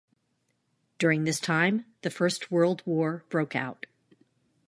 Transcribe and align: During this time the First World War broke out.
During 0.97 1.25
this 1.25 1.39
time 1.39 1.85
the 2.01 2.09
First 2.09 2.49
World 2.49 2.81
War 2.87 3.23
broke 3.29 3.55
out. 3.55 3.85